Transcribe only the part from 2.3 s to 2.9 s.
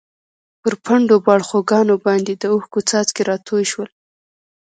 د اوښکو